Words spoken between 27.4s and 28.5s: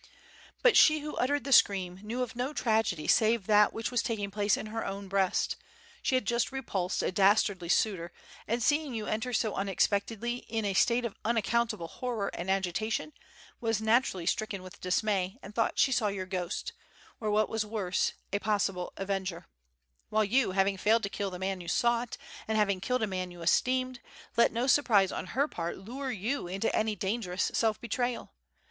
self betrayal.